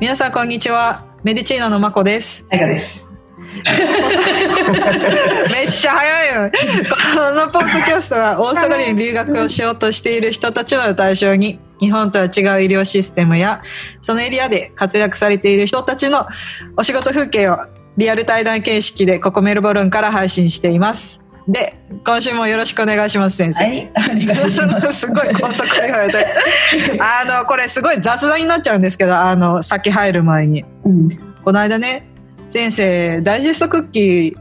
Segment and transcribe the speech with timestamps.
[0.00, 1.04] 皆さんこんにちは。
[1.24, 2.46] メディチーナのまこです。
[2.50, 3.10] あいかです。
[5.52, 6.52] めっちゃ早いよ。
[7.16, 12.36] このポッドキャストはオーストラリアに留学をしようとしている人たちを対象に日本とは違う医
[12.66, 13.60] 療システムや
[14.00, 16.28] そのエリアで活躍されている人たちの
[16.76, 17.58] お仕事風景を
[17.96, 21.24] リアル対談形式でここメルボルンから配信しています。
[21.48, 21.74] で、
[22.04, 23.64] 今週もよろしくお願いします、先生。
[23.64, 24.92] はい、お願いします。
[24.92, 26.26] すごい高速で言われて。
[27.00, 30.66] あの、これすごい雑談になっちゃうんですけど、あの、先入る前に。
[30.84, 31.08] うん、
[31.42, 32.06] この間ね、
[32.50, 34.36] 先生、ダイジェストクッキー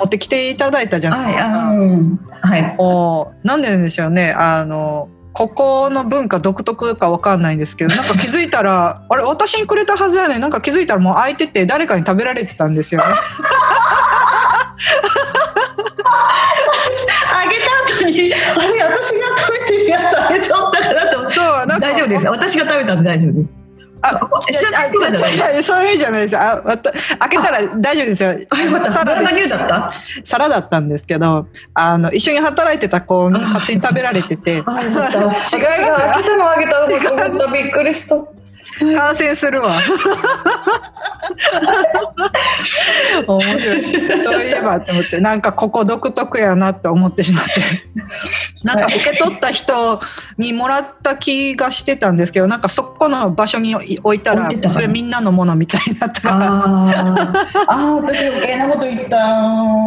[0.00, 1.60] 持ってきていただいたじゃないはい、ですか。
[1.60, 2.74] あうん、はい。
[2.76, 13.06] もう、なんででしょうね、あの、ここの文化独特かわかんないんですけど、なんか気づいたら、 あれ、私にくれたはずやねんなんか気づいたらもう空いてて、誰かに食べられてたんですよね。
[18.58, 21.30] あれ、私が食べてるやつあれそうだからと。
[21.30, 22.26] そう、なんか大丈夫です。
[22.28, 23.48] 私が食べたんで大丈夫です。
[24.04, 24.18] あ、
[25.62, 26.36] そういうじゃないです。
[26.36, 28.30] あ、わた開けたら大丈夫ですよ。
[28.50, 28.92] あ、よかった。
[28.92, 29.92] サラダ牛だった？
[30.24, 34.54] 皿だったんですけど、あの、一緒に働いてた子に勝手に食べられてて。
[34.58, 34.92] 違います
[35.54, 37.46] あげたのあげたのと思った。
[37.52, 38.16] びっくりした。
[38.96, 39.70] 感染するわ。
[43.26, 43.84] 面白い。
[44.24, 47.50] そういえばって思って、なんかここ独特やなって思ってしまって。
[48.64, 50.00] なんか受け取った人
[50.38, 56.36] にもらった気がしてたんですけど、なんかそこの場所に置いたらそれみんなのものみたいになったから。
[56.36, 59.16] あーあー、私余計なこと言った。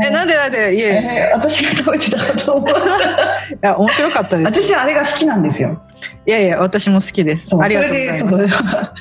[0.06, 0.76] え、なんでなんで？
[0.76, 2.80] いえ、えー私が食べてたかと思った。
[3.56, 4.46] いや、面白かったです。
[4.48, 5.82] 私あれが好きなんですよ。
[6.26, 7.56] いやいや、私も好きです。
[7.56, 8.70] ありそがとうございますれで、そうそう。
[8.78, 8.94] だ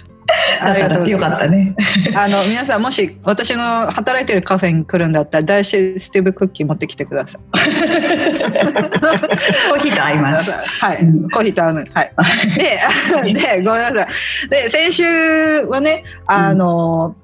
[0.60, 1.76] ありがとうよかったね。
[2.16, 7.42] あの皆さんもし私の働いてるカフェに来るんだったらダイシスティブクッキー持ってきてください。
[7.42, 10.52] コーヒーと合います。
[10.52, 11.84] はい、うんコーヒーと合うの。
[11.92, 12.12] はい。
[12.56, 12.80] で、
[13.34, 14.48] でごめんなさい。
[14.48, 15.04] で先週
[15.66, 17.16] はねあの、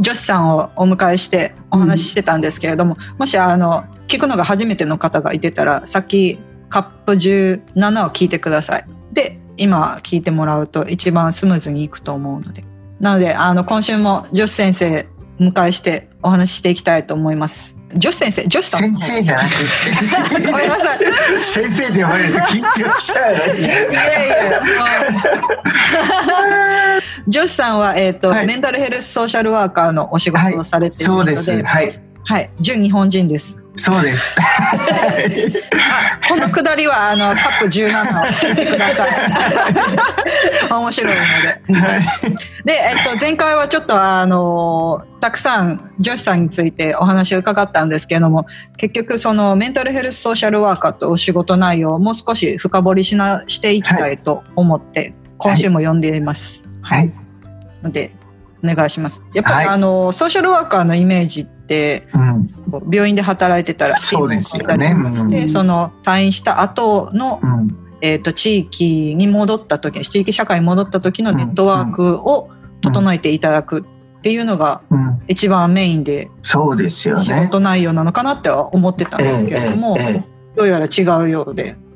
[0.00, 6.38] 女子さんをお迎えしてお話ししてたんですけれども、もしあの聞くのが初めての方がいてたらさっき
[6.70, 8.84] カップ17を聞いてください。
[9.12, 12.64] で今聞いてもらうと一番スムーズにいくと思うので。
[13.00, 15.06] なのであの今週も女子先生
[15.38, 17.76] お迎えしてお話ししていきたいと思います。
[17.96, 19.48] 女子先生女子さん先生じゃなく
[20.36, 20.46] て。
[20.46, 20.98] ごめんなさい。
[21.42, 24.70] 先生って呼ばれると緊張しちゃうよいやいや、もう
[27.26, 28.46] 女子さんは、えっ、と、はい。
[28.46, 31.66] メンタルヘルスソーシャルワーカーのお仕事をされているので、そうです。
[31.66, 32.00] はい。
[32.24, 33.58] はい、純日本人です。
[33.76, 39.10] そうですあ、 このくだりは、あの、カップ17を聞いてください。
[40.70, 41.82] 面白いので。
[42.64, 56.64] で、えっ、と、前回はちょっと、あの、たくさん女子さんについてお話を伺ったんですけれども、結局、そのメンタルヘルスソーシャルワーカーとお仕事内容をもう少し深掘りしな、していきたいと思って、今週も読んでいます。
[56.82, 57.12] はい
[57.82, 58.12] ので
[58.62, 59.22] お願いします。
[59.32, 61.59] やっぱり、はいあのソーシャルワーカーのイメージって
[62.14, 62.50] うん。
[62.90, 64.94] 病院で働いてたらそうですよね。
[64.96, 65.48] うん。
[65.48, 67.76] その退院した後の、うん。
[68.02, 72.48] えー、と地域に戻った時地域社会に戻った時のネットワークを
[72.80, 75.20] 整えていただくっていうのがうん。
[75.28, 79.96] 一番メインでそうですよ仕ね事内容なのかなっては思ってたんですけれども、
[80.56, 81.76] どうやら違うようで。
[81.84, 81.89] うん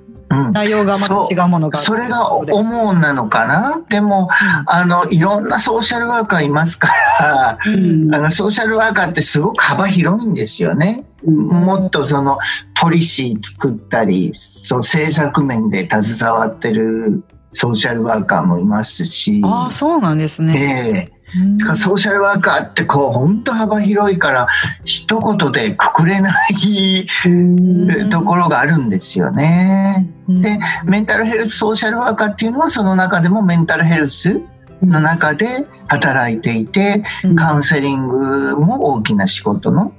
[0.53, 3.83] 内容がまた違うものがあるそれが主なのかな？
[3.89, 4.29] でも
[4.67, 6.89] あのいろんなソーシャルワーカーいますか
[7.21, 8.15] らうん。
[8.15, 11.05] あのソーシャルワーカーってすごく幅広いんですよね。
[11.25, 12.39] もっとその
[12.81, 20.55] ポリシー作ったりそう政策面で携わってるソーシャルワーカーもいますし、ああそうなんですね。
[20.57, 21.14] ええ
[21.59, 24.47] だからソーシャルワーカーってこう本当幅広いから
[24.85, 28.09] 一言でくくれないん。
[28.09, 30.09] ところがあるんですよね。
[30.29, 30.43] うん。
[30.43, 34.41] でメンタルヘルスソーシャルワーカーっていうのはその中でもメンタルヘルス
[34.83, 37.37] の中で働いていてうん。
[37.37, 39.93] カウンセリングも大きな仕事の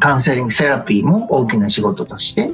[0.00, 2.52] カウンセリングセラピーも大きな仕事として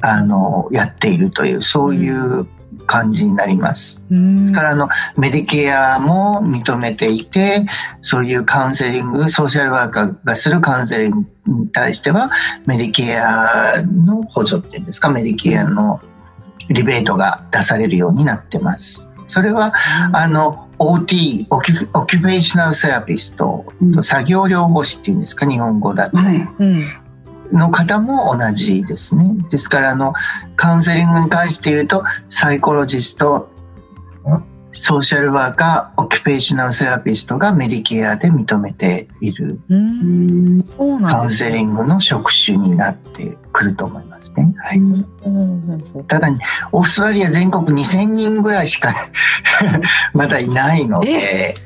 [0.00, 2.46] あのやっているというそういう
[2.86, 4.04] 感じになります。
[4.10, 7.64] うんですからあのメディケアも認めていて
[8.00, 12.30] そういうカウンセリングソーシャルワーカーがするカウンセリングに対しては
[12.66, 16.00] メディケアの補助っていうんですかメディケアの
[16.68, 19.08] リベートが出されるようになってます。
[19.26, 19.72] それは
[20.12, 26.48] あの OT オキュオキュペーショナルセラピストうん作業療法士っていうんですか日本語だとはい。
[26.58, 26.80] うん
[27.52, 29.36] の方も同じですね。
[29.50, 30.12] ですからあの
[30.56, 33.50] カウンセリングに関して言うとサイコロジスト
[34.72, 41.30] ソーシャルワーカー、オキュペーショナルセラピストがメディケアで認めているカウン。
[41.32, 44.54] セリングの職種になってくると思いますね。
[44.58, 44.80] はい、
[46.06, 46.28] ただ、
[46.70, 48.94] オーストラリア全国2000人ぐらいしか
[50.14, 51.56] まだいないので、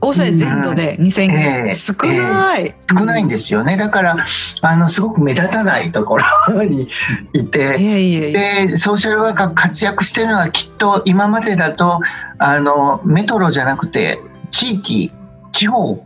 [0.00, 1.74] オーストラリア全土で2000人、ええ。
[1.74, 3.76] 少ない、少ないんですよね。
[3.76, 4.16] だから、
[4.60, 6.18] あの、すごく目立たないとこ
[6.48, 6.88] ろに
[7.32, 8.68] いて、いえいえいえ。
[8.68, 12.00] でソーシャルワーカー活躍してるのはきっと今までだと
[12.38, 15.12] あのメトロじゃなくて地域
[15.52, 16.04] 地方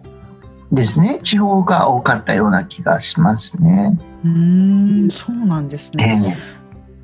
[0.73, 1.21] ですね。
[1.23, 3.99] 地方が多かったような気がしますね。
[4.25, 6.37] うーんそうなんですえね。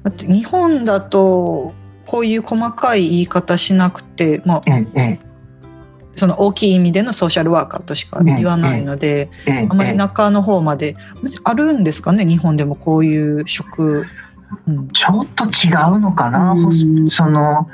[0.05, 1.75] だって日本だと
[2.07, 5.28] こういう細かい言い方しなくて、まあ、えええ
[6.19, 10.97] その大きい意味でのソーシャルワーカーとしか言わないので、ええあまりえ中の方まで
[11.45, 14.05] あるんですかね日本でもこういう職、
[14.67, 17.11] うん、ちょっと違うのかな、うん。
[17.11, 17.69] その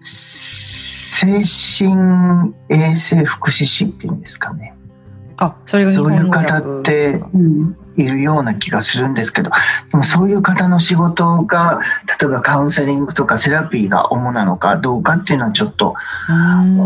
[0.00, 4.74] 精神衛生福祉士っていうんですかね。
[5.38, 9.50] あそれが日そういう方ってうんいるような気がするんですけど
[9.90, 11.80] でもそういう方の仕事が
[12.20, 15.94] 例えばカウンセリングとかセラピーが主なのかどうかっていうのはちょっと
[16.28, 16.78] うん。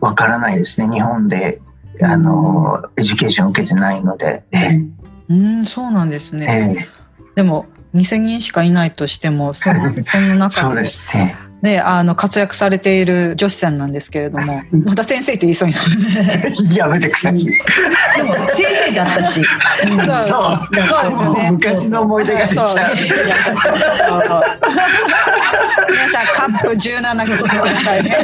[0.00, 0.88] わからないですね。
[0.92, 1.60] 日本で
[2.02, 4.80] あのエデュケーションを受けてないので、え
[5.28, 5.66] うん。
[5.66, 6.76] そうなんですえね。
[6.78, 6.88] ええ。
[7.36, 14.84] でも2000人しかいないとしてもその その中そうでですねねあの活躍されている女子さんなんですけれどもうん。
[14.84, 15.80] また先生って言いそうにな
[16.36, 16.54] る。
[16.76, 19.98] やめてください、でも先生だったし、うん。
[19.98, 20.04] そう。
[20.04, 21.50] そうそうですよね。
[21.50, 22.68] 昔の思い出が出ちゃう。
[25.90, 28.18] 皆さんカップ17くださいね。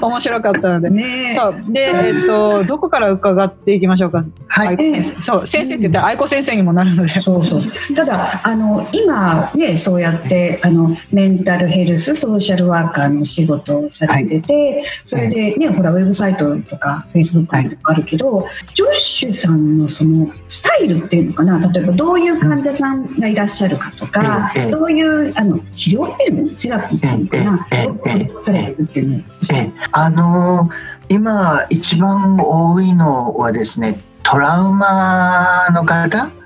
[0.00, 0.90] 面白かったので。
[0.90, 1.38] ね
[1.68, 4.10] で、えっと、どこから伺っていきましょう。
[4.10, 4.24] か。
[4.48, 7.20] はいそう、先生って言ったら愛子先生にもなるので。
[7.22, 7.44] そう。
[7.44, 7.62] そう。
[7.94, 10.00] ただあの今ねそう。
[10.02, 29.68] やってあのメンタルヘルスソーシャルワーカーの仕事をされてて、それでねほらウェブサイトとかフェイスブックとかあるけど、ジョッシュさんのそのスタイルっていうのかな例えばどういう患者さんがいらっしゃるかとか、ええどういうあの治療っていうのセラピーっていうのかな、うされてるっていうのを教えて。
[29.68, 30.70] えあの
[31.08, 36.41] 今一番多いのはですねトラウマの方うん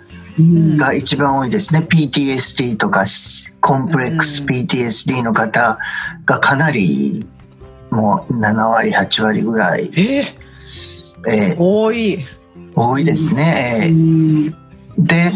[0.76, 1.86] が一番多いですね。
[1.88, 3.04] PTSD とか
[3.60, 4.48] コンプレックスうん。
[4.48, 5.78] PTSD の方
[6.24, 7.26] がかなり
[7.90, 10.24] もう7割8割ぐらい、え？
[11.28, 12.24] えー多い。
[12.74, 13.90] 多いですね。
[14.98, 15.32] で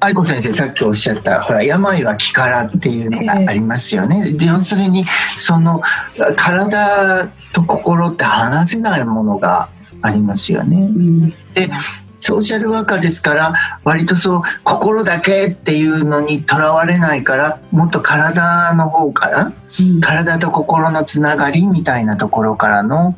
[0.00, 4.32] 愛子先生さっきおっしゃったほら病は気からっていうのがありますよね。
[4.32, 5.04] で要するに
[5.38, 5.82] その
[6.36, 9.68] 体と心って離せないものが
[10.02, 10.78] ありますよね。
[10.78, 11.34] うん
[12.20, 23.16] ソーシャルワーカーですから割とそう心だけっていうのにとらわれないからもっと体の方からうん体と心のつながりみたいなところからの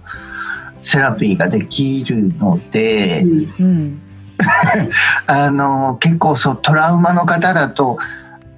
[0.83, 3.23] セラピーができるので、
[3.59, 4.03] うん。
[5.27, 7.99] あの結構そうトラウマの方だと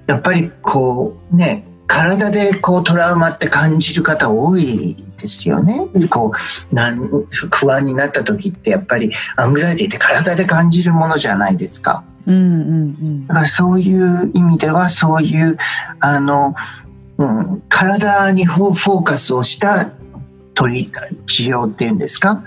[0.07, 5.87] やっぱりこうね体でこうトラウマって感じる方多いですよね。
[6.09, 6.31] こ
[6.71, 7.09] うなん
[7.51, 12.03] 不安になった時ってやっぱりアングザイティって体で感じるものじゃないですか。
[12.27, 15.57] うんうんだからそういう意味ではそういう
[15.99, 16.55] あの、
[17.17, 19.91] うん、体にフォーカスをした
[20.53, 20.91] 取り
[21.25, 22.43] 治療っていうんですか？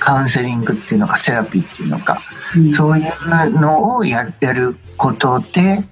[0.00, 2.22] カウンセリングっていうのかセラピーっていうのか
[2.56, 5.84] うんそういうのをややることで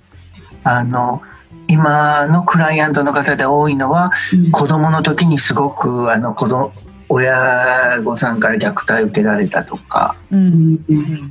[0.64, 1.22] あの
[1.70, 4.50] 今のクライアントの方で多いのはうん。
[4.50, 6.72] 子供の時にすごくあの子供
[7.08, 10.78] 親御さんから虐待を受けられたとかうん。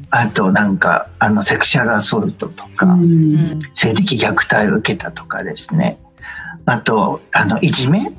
[0.09, 3.03] あとなんかあのセクシャルアソルトとか、うん。
[3.03, 3.05] う
[3.55, 3.59] ん。
[3.73, 5.99] 性的虐待を受けたとかですね。
[6.65, 8.11] あとあのいじめ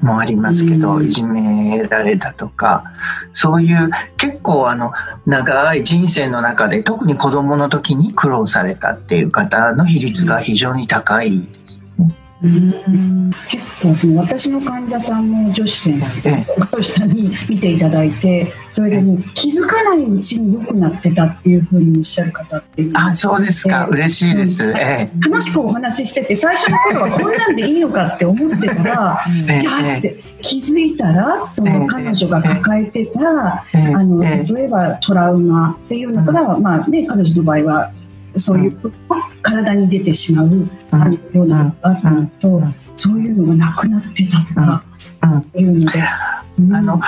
[0.00, 2.92] もありますけど、うんいじめられたとか
[3.32, 4.92] そういう結構あの
[5.26, 11.87] 長い人生の中で特に子どもの時に苦労されたっていう方の比率が非常に高いですね。
[12.42, 13.30] うん。
[13.48, 24.64] 結構その私の患者さんも女子先生え女子さんに見ていただいてそれでもう気づかないうちに良くなってたっていうふうにおっしゃる方っていうあそうですか、ええ嬉しいです。
[24.66, 24.76] うん。
[24.76, 29.18] え楽しくお話ししてて最初の頃はこんなんでいいのかって思ってたら
[29.48, 34.52] ええいやって気づいたらその彼女が抱えてたええあのええ。
[34.52, 37.92] 例えばトラウマっていうのから、まあね、彼女の場合は
[38.36, 38.92] そういう
[39.42, 42.74] 体に出てしまう、あのようなのがあったのと、うん。
[42.96, 44.84] そういうのがなくなってたとか
[45.22, 45.26] う
[45.58, 45.60] ん。
[45.60, 46.00] いうので、
[46.58, 46.74] うん。
[46.74, 47.00] あの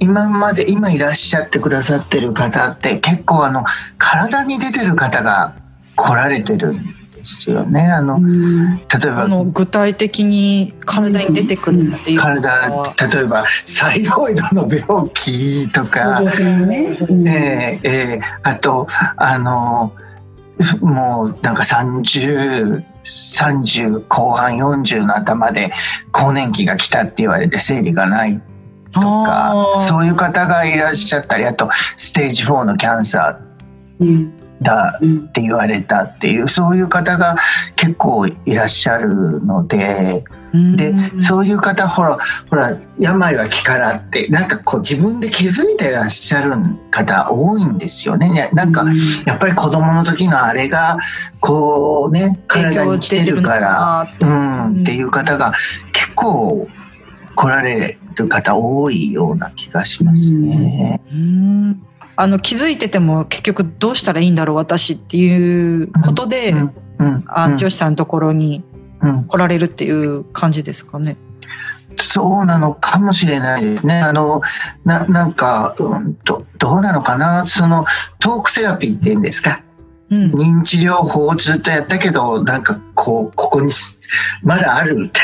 [0.00, 3.64] 今まで今いらっしゃってくださってる方って結構あの
[3.98, 5.54] 体に出てる方が
[5.94, 7.82] 来られてるんでですよね。
[7.82, 8.76] あの、うん。
[8.78, 16.98] 例えばあの具体的に体に出てくるっていうの体は例えばサイロイドの病気とか、女性のね。
[17.08, 17.28] うん。
[17.28, 19.94] えーえーあとあの
[20.80, 25.70] もうなんか30 30後半40の頭で
[26.12, 28.40] 更年期が来たって言われて生理がない
[28.92, 33.40] とかそういう方がいらっしゃったりあとステージ4のキャンサ
[33.98, 34.08] うん。
[34.08, 37.36] ーだうんって言われたっていうそういう方が
[37.76, 40.24] 結構いらっしゃるので
[40.76, 42.18] でうんそういう方ほら
[42.50, 46.54] ほら病は気からってなんかこう自分で気づいてらっしゃる
[46.90, 48.30] 方多いんですよね。
[48.30, 48.84] ねなんか
[49.24, 50.98] やっぱり子供の時のあれが
[51.40, 55.52] こうね体に来てるから、うん、っていう方が
[55.92, 56.68] 結構
[57.34, 61.00] 来られる方多いような気がしますね。
[61.10, 61.82] うん
[62.16, 68.62] あの気づいてても結局どうしたらいいんだろう私っていうことで、うんうんうんあ女子さんのところに
[69.00, 71.16] うん来られるっていう感じですかね。
[71.96, 74.00] そうなのかもしれないですね。
[74.00, 74.40] あの、
[74.84, 77.44] ななんか、うんと、どうなのかな？
[77.44, 77.84] その、
[78.18, 79.62] トークセラピーっていうんですか？
[80.12, 83.98] うん認知療法をずっとやったけど、なんかこう、ここにす
[84.42, 85.20] まだある って。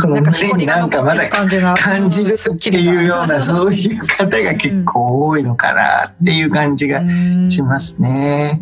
[0.00, 7.02] この胸になんかまだ感じが感じるっていうような、そういう方が結構多いのかなっていう感じが
[7.48, 8.60] しますね。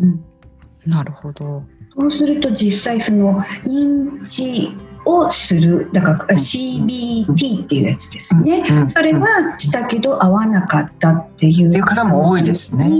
[0.87, 1.63] なるほど。
[1.95, 4.75] そうすると実際その認知
[5.07, 8.63] をするだから CBT っていうやつですね。
[8.69, 8.89] うん。
[8.89, 12.91] それはしたけど合わなかったっていう方も多いですね。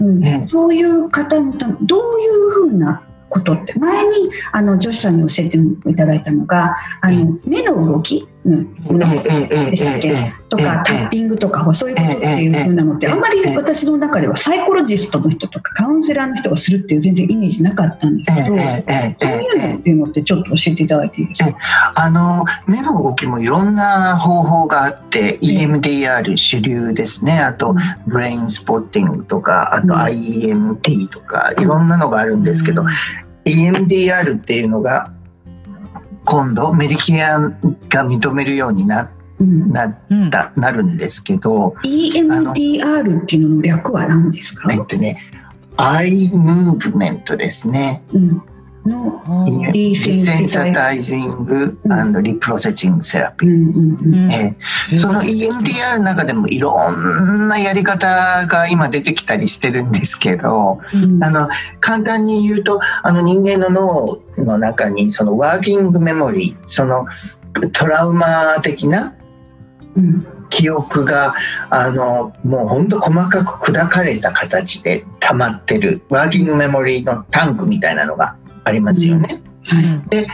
[0.00, 0.24] うん。
[0.24, 0.46] ええ。
[0.46, 4.10] そういう方のためどういうふうなことって前に
[4.52, 5.58] あの女子さんに教えて
[5.90, 10.12] いただいたのがあの目の動き、うん、ええええでしたっけ
[10.48, 13.20] とかタッピングとかそういうことっていうふうなのってあん。
[13.20, 18.16] まり私の中ではサイコロジストの人とかカウンセラーの人がするっていう全然イメージなかったん。
[18.16, 21.56] ですけど、そういうのっていうのってちょっと教えていただいていいですか、
[21.96, 23.74] あの目の動きもいろん。
[23.74, 27.74] な方法があって、EMDR 主流ですねあと
[28.06, 31.84] ブレインスポッティングとかあと IEMT とかいろん。
[31.88, 32.44] なのがあるん。
[32.44, 32.84] ですけど、
[33.44, 35.10] EMDR っていうのが
[36.24, 37.50] 今度メディケアが
[38.06, 39.72] 認めるようになうん。
[39.72, 40.26] なうん。
[40.28, 45.20] ったなるんですけど EMDR っていうのの略は何ですか、えっとね
[45.76, 48.04] アイムーブメントですね。
[48.12, 48.42] うん、
[48.86, 51.92] のディーセンシタイ Desensitizing うん。
[51.92, 54.32] and Reprocessing Therapy うんうんうん。
[54.32, 61.24] えーその EMDR の中でもいろんなやり方が今出てきたりしてるんですけど、うん。
[61.24, 61.48] あの
[61.80, 63.70] 簡単に言うとあの人間の
[64.36, 67.06] 脳の中にそのワーキングメモリーその
[67.72, 69.14] トラウマ的な
[69.96, 70.26] うん。
[70.50, 71.34] 記憶が
[71.68, 79.42] あのもうほんと細かく砕かれた形で溜まってるワーキングメモリーのタンクみたいなのがありますよね。
[80.10, 80.26] はい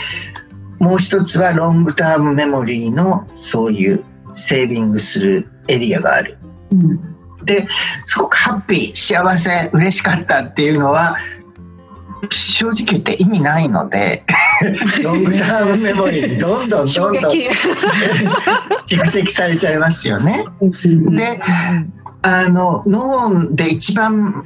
[0.81, 6.39] もう一つはロングタームメモリーのそういうセービングするエリアがある。
[6.73, 7.01] うん
[8.05, 11.17] すごくハッピー幸せ嬉しかったっていうのは
[12.31, 14.25] 正直言って意味ないので
[15.03, 17.49] ロングタームメモリーにどんどん衝どんどん撃。
[18.87, 20.45] 蓄積されちゃいますよね。
[20.61, 21.41] うんで
[22.23, 24.45] あの脳で一番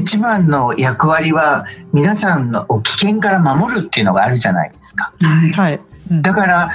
[0.00, 5.12] 一番の役割は皆さんのを危険から守るっていうのがあるじゃないですか。
[5.54, 5.80] はい
[6.10, 6.70] だから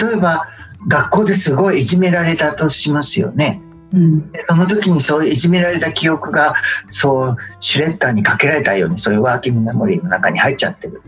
[0.00, 0.48] 例えば
[0.88, 3.60] 学校ですごいいじめられたとしますよね。
[3.92, 6.54] うんその時にそういういじめられた記憶が
[6.88, 11.02] そうシュレッダーにかけられたようにそういうワーキングメモリーの中に入っちゃってる。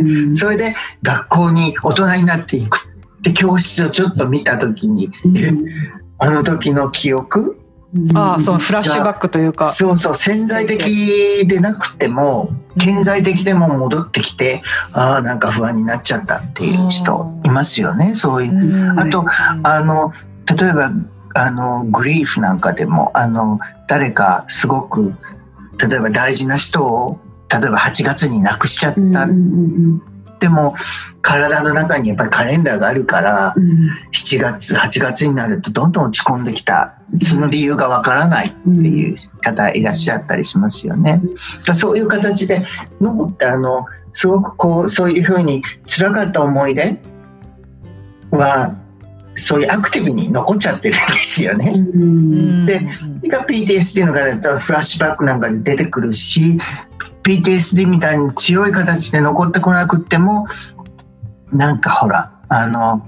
[0.00, 5.52] うん それで学校に大人になっていくって教室をちょっと見た時に、え
[6.18, 7.58] あの時の記憶
[8.14, 9.70] ああ、そのフラッシュバックというか。
[9.70, 18.52] そうそう潜在的でなくても顕在的でも戻ってきてああなんか不安になっちゃったっていう人いますよねそういう。
[18.52, 19.00] うん。
[19.00, 19.24] あと
[19.62, 20.12] あの
[20.58, 20.90] 例えば
[21.34, 23.58] あのグリーフなんかでもあの
[23.88, 25.14] 誰かすごく
[25.78, 29.28] 例えば大事な人を例えば8月に亡くしちゃった、
[30.46, 30.74] うんうんでも
[31.22, 33.88] 体の中にやっぱりカレンダーがあるからうん。
[34.12, 36.98] 7月8月になるとどんどん落ち込んできた。
[37.22, 38.84] その理由がわからないってうん。
[38.84, 41.22] いう方いらっしゃったりしますよね。
[41.66, 42.62] だそういう形で
[43.00, 47.00] 脳ってあのすごくこうそういうふうに辛かった思い出
[48.30, 48.74] は
[49.34, 51.72] そういうアクティブに残っちゃってるんですよね。
[51.74, 52.66] うん。
[52.66, 52.80] で
[53.28, 56.58] が PTSD の方だとフラッシュバックなんかで出てくるし
[57.22, 60.46] PTSD みたいに強い形で残ってこなくっても
[61.52, 63.06] なんかほらあの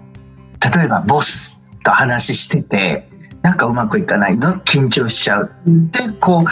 [0.74, 3.08] 例えばボスと話してて
[3.42, 4.56] なんかうまくいかないの？
[4.60, 6.44] 緊張しちゃううんでこ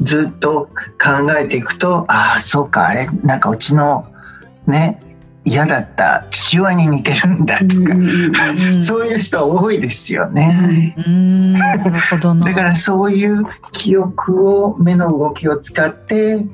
[0.00, 0.68] うずっと
[1.00, 3.06] 考えていくとああそうかあれ？
[3.22, 4.06] なんかうちの
[4.66, 5.00] ね
[5.44, 10.94] 嫌だった父親に似てるんだとか、うんそういう人多いですよね。
[10.98, 11.54] うん。
[12.44, 16.44] だからそういう記憶を目の動きを使って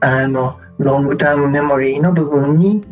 [0.00, 2.84] あのロングタームメモリーの部分に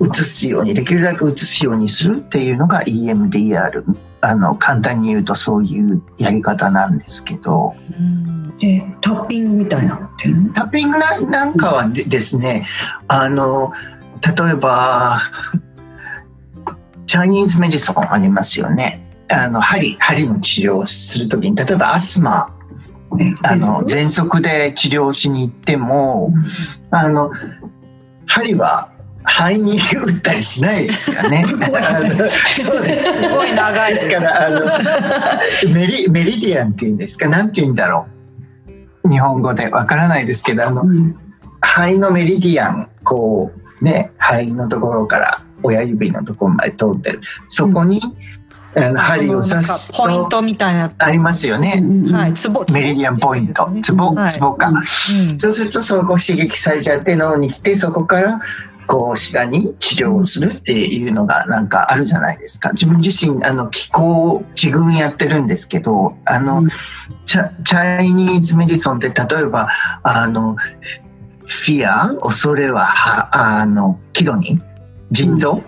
[0.00, 3.82] 移すようにできるだけ移すようにするっていうのが EMDR
[4.20, 7.74] あの簡単に言うとそういうやり方なんですけど。
[7.98, 8.36] うん。
[8.62, 10.10] えタッピングみたいな
[10.54, 12.66] タッピングななんかはでですね
[13.06, 13.70] あの
[14.22, 15.20] 例えば
[17.06, 19.02] チャイニーズメディソンありますよね。
[19.28, 22.55] あの針針の治療をするときに例えばアスマえ
[23.42, 26.32] あの全喘息で治療しに行っても
[26.90, 27.30] あの
[28.26, 28.90] 針は
[29.24, 31.44] 肺に打ったりしないですよね。
[32.48, 32.62] す。
[33.14, 34.66] すごい長いですからあの
[35.74, 37.28] メリメリディアンっていうんですか？
[37.28, 38.06] なんて言うんだろ
[39.04, 39.08] う。
[39.08, 41.16] 日本語でわからないですけどあのうん。
[41.60, 47.20] 肺のメリディアンこうね肺のところから親指のところまで通ってる。
[47.48, 48.00] そこに、
[48.76, 50.92] あの針を刺すポインとトみたいな。
[50.98, 51.80] ありますよね。
[51.82, 54.68] うんはいツボメリディアンポイント、ツボ、はいツボか。
[54.68, 54.72] う
[55.34, 55.38] ん。
[55.38, 58.40] そうするとそこ刺激されちゃって脳に来てそこから
[58.86, 62.70] こう下に治療をするっていうのがなんかあるじゃないですか。
[62.72, 66.68] 自分自身あの気候自分やってるんですけど、あの、うん。
[67.24, 69.68] チャチャイニーズメディソンって例えば
[70.04, 70.54] あの
[71.44, 74.62] フィア恐れははあのキドニー
[75.10, 75.62] 腎臓、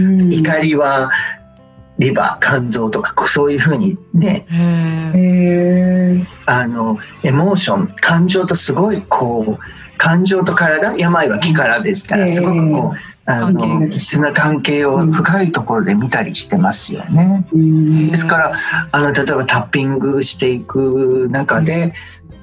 [0.00, 0.32] うん。
[0.34, 1.10] 怒りは
[2.00, 4.46] リバー肝臓とかそういうふうにね
[6.46, 17.46] あのエモーション感情とすごいこう感情と体病は気からですから、ええすごくこうあのつな関係を深いところで見たりしてますよね。
[17.52, 18.10] うん。
[18.10, 18.52] ですから
[18.90, 21.92] あの例えばタッピングしていく中で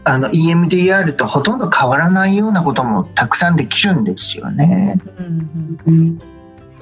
[0.04, 5.02] あの EMDR とほとんど変わらないようなこともたくさんできるんですよね。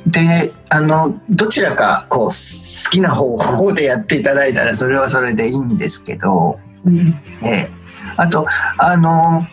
[0.07, 6.59] であのどちらかこう好きな方法でやっていただいたらそれはそれでいいんですけど。
[6.85, 7.15] うん。
[7.43, 7.69] ええ、
[8.15, 8.45] あと
[8.77, 9.47] あの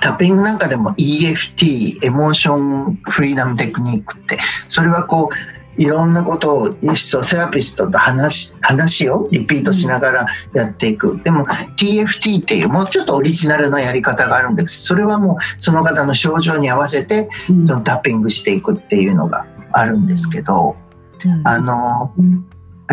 [0.00, 14.84] タッピングなんかでも EFT エモーションフリーダムテクニックってそれはこういろんなことをセラピストと話話をリピートしながらやっていく、でも TFT っていうもうちょっとオリジナルのやり方があるんです。
[14.84, 17.66] それはもうその方の症状に合わせてうん。
[17.66, 20.76] そのタッピングしていくっていうのがあるんですけど、
[21.24, 21.46] うん。
[21.46, 22.46] あのうん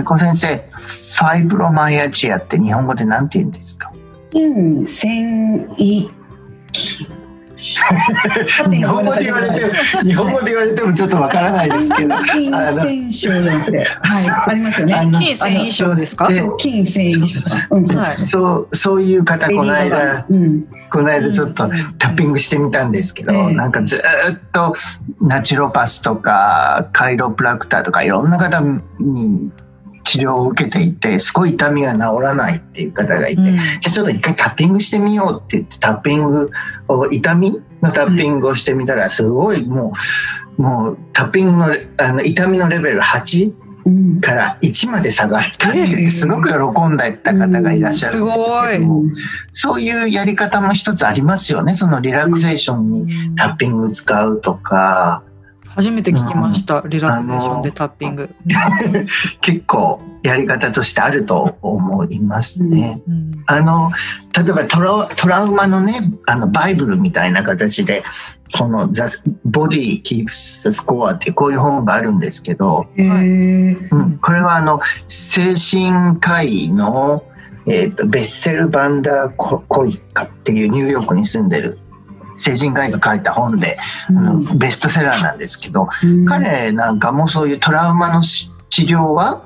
[0.06, 3.92] 小先生ファイブロマイアチアって日本語で何て言うんですか？
[4.32, 6.10] 筋線維
[8.72, 9.66] 日本語で言われて
[10.04, 12.18] 日本語で言われてもちょっとわからないですけど。
[12.18, 14.94] 筋線症じゃなくて、はい、ありますよね。
[14.96, 16.28] あの筋繊維症ですか？
[16.28, 17.58] でそう筋線維症。
[17.72, 18.16] うん、そうそう。
[18.16, 18.26] そう。
[18.26, 23.54] そうそういう方この間うん、この間ちょっとタッピングしてみたんですけど、ええ。
[23.54, 24.76] なんかずーっと
[25.22, 28.62] ナチュロパスとかカイロプラクターとかいろんな方
[29.00, 29.52] に
[30.04, 33.56] 治療を受けていてすごい痛みが治らないっていう方がいて、うん。
[33.56, 36.50] じゃあちょっと一回タッピングしてみようって言ってタッピング
[36.88, 39.94] を痛みのタッピングをしてみたらすごいも
[40.58, 49.14] うもうタッピングのあの痛みのレベル8うん、から1まで下がったってすごく喜んでた方がいらっしゃるんですけど、うん
[49.54, 51.74] そういうやり方も一つありますよね。
[51.74, 55.24] そのリラクゼーションにタッピング使うとか
[55.76, 58.30] 初めて聞きました、リラクゼーションでタッピング。
[59.42, 63.02] 結構やり方としてあると思いますね。
[63.08, 63.92] うんあの
[64.36, 68.04] 例えばトラトラウマのねあのバイブルみたいな形で
[68.58, 69.04] この「The
[69.48, 77.24] Body Keeps the Score」ってこういう本があるんですけど、うん、これはあの精神科医の、
[77.66, 81.80] えー、とベッセル・バンダーコ・コイカっていうニューヨークに住んでる
[82.42, 83.78] 精神科医が書いた本で、
[84.10, 86.26] あのベストセラーなんですけど、うん。
[86.26, 89.44] 彼なんかもそういうトラウマのし治療は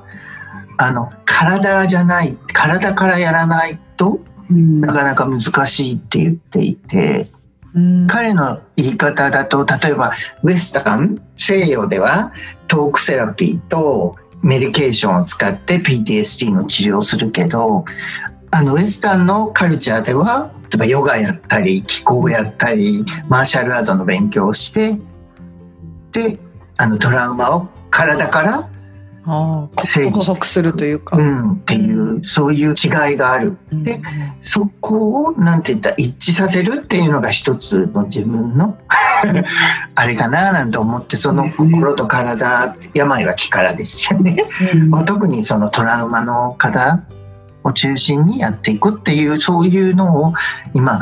[0.78, 4.82] あの体じゃない体からやらないとうん。
[4.82, 7.30] なかなか難しいって言っていて
[7.74, 8.08] うん。
[8.08, 12.32] 彼の言い方だと例えばウエスタン西洋では
[12.68, 17.84] トークセラピーとメディケーションを使って PTSD の治療をするけど
[18.52, 24.98] あのウエスタンのカルチャーでは例えばヨガやったり気候やったりマーシャルアートの勉強をして
[26.12, 26.38] で
[26.78, 28.70] あのトラウマを体から
[29.26, 31.18] 克服するというか。
[31.18, 33.58] うんっていうそういう違いがある。
[33.72, 33.84] うん。
[33.84, 34.00] で
[34.42, 38.78] そこをなんて言ったら一致させるっていうのが一つの自分の
[39.96, 44.46] あれかななんて思ってその心と体病は気からですよね。
[44.76, 44.92] うん。
[45.06, 47.02] 特にそのトラウマの方
[47.66, 50.34] を中心にやっていくっていうそういうのを
[50.74, 51.00] 今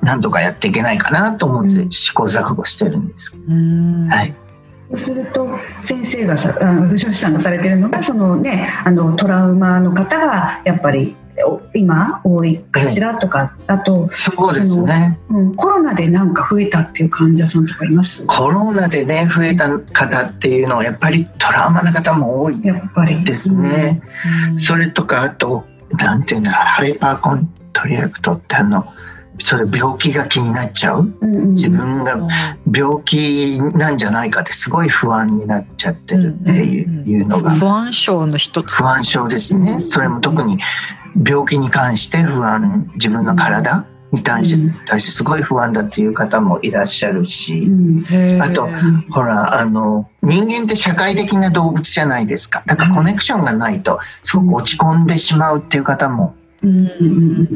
[0.00, 3.36] なんとかやっていけないかなと思って試行錯誤してるんです。
[3.36, 4.34] うんはい。
[4.86, 5.46] そうすると
[5.82, 11.27] 先生がさあの藤吉さんがされてるのがそのねあのトラウマの方がやっぱりお
[11.74, 15.18] 今多いかしらとかあと、そうですね。
[15.28, 18.26] うん、コロナでなんか増えたっていう患者さんとかいます？
[18.26, 24.02] コロナでね、増えた方っていうのはやっぱりトラウマな方も多いやっぱりですね。
[24.50, 25.64] うんそれとか、あと、
[25.98, 28.86] なんていうんだ、 hypochondriac ってあの、
[29.40, 31.02] それ病気が気になっちゃう？
[31.20, 32.18] うんうん自分が
[32.72, 39.80] 病気なんじゃないかってすごい不安になっちゃってるっていういうのが不安症の一つ不安症ですね。
[39.80, 40.58] それも特に
[41.16, 47.68] 病気に関して不安、自分の体に対して対してすごい不安だっていう方もいらっしゃるうし、
[48.40, 48.68] あと
[49.10, 52.62] ほら、あの、人間って社会的な動物じゃないですか。
[52.66, 56.34] だからコネクションがないとすごく落ち込んでしまうっていう方も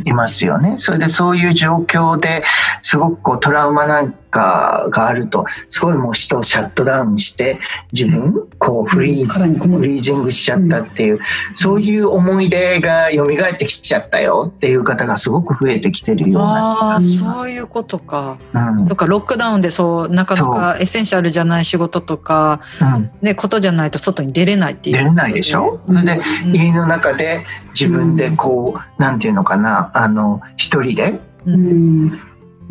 [0.05, 0.75] いますよね。
[0.79, 2.43] それでそういう状況で
[2.83, 7.61] すごくこうトラウマなんかがあるとすごいもう人をシャットダウンして
[7.93, 11.21] 自分こうフリーズ、 freezing しちゃったっていう、
[11.55, 18.39] そういう思い出が蘇ってきちゃったよっていう方がすごく増えてきてるようなああうんそういうことか。
[18.55, 18.89] うん。
[18.89, 26.57] とかロックダウンでそうなかなか essential じゃない仕事とかうん、ねことじゃないと外に出れないっていう出れないでしょ、それでうん。
[26.57, 27.45] 家の中で
[27.79, 32.21] 自分でこう、なんていうのかなあの一人でううんん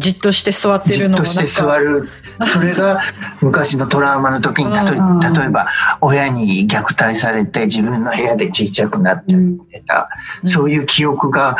[0.01, 2.09] じっとして座ってるのもじっとして座る。
[2.47, 3.01] それが
[3.39, 5.67] 昔のトラウマの時にたとうん例えば
[6.01, 10.09] 親に虐待されて自分の部屋でちっちゃくなっちゃってた、
[10.45, 11.55] そういう記憶が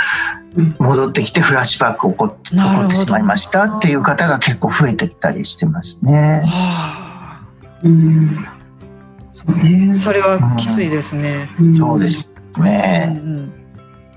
[0.80, 6.44] 戻ってきてフラッシュバック起こって起こってしまいましたっていう方が結構増えてきたりしてますね。
[6.46, 7.42] は
[7.84, 8.48] うん。
[9.30, 9.92] そうね。
[9.94, 11.50] あそれはきついですね。
[11.62, 11.76] ん。
[11.76, 13.20] そうですね。
[13.22, 13.54] うんうん。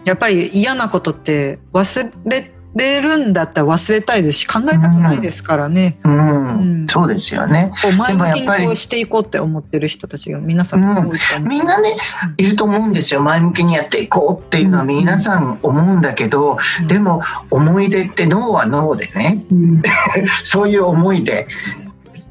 [0.04, 5.98] やっぱり嫌なことって忘れれるんだったら忘れたいですし考えたくないですからね。
[6.04, 6.86] うん、うん。
[6.88, 7.70] そうですよね。
[7.82, 11.48] こう前向きでもやっぱりにこうしていこうって思ってる人たちが皆さん多いと思う。
[11.48, 11.96] みんなね
[12.36, 13.20] いると思うんですよ。
[13.22, 16.86] 前向きにやっていこうっていうのは皆さん思うんだけど、うん。
[16.86, 19.82] でも思い出って脳は脳でねうん。
[20.42, 21.46] そういう思いで